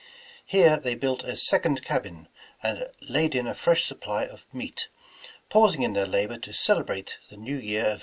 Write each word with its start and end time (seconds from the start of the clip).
Here 0.47 0.77
they 0.77 0.95
built 0.95 1.23
a 1.23 1.37
second 1.37 1.83
cabin, 1.85 2.27
and 2.63 2.89
laid 3.07 3.35
in 3.35 3.45
a 3.45 3.53
fresh 3.53 3.85
supply 3.85 4.23
of 4.25 4.51
meat, 4.51 4.87
pausing 5.47 5.83
in 5.83 5.93
their 5.93 6.07
labor 6.07 6.39
to 6.39 6.53
celebrate 6.53 7.19
the 7.29 7.37
New 7.37 7.53
Year 7.55 7.81
of 7.85 7.99
1813. 7.99 7.99